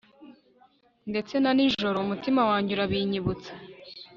ndetse 1.09 1.33
na 1.39 1.51
nijoro 1.57 1.97
umutima 1.99 2.41
wanjye 2.49 2.71
urabinyibutsa 2.73 3.51